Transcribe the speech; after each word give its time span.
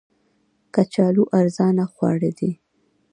کچالو 0.73 1.23
ارزانه 1.39 1.85
خواړه 1.93 2.31
دي 2.39 2.51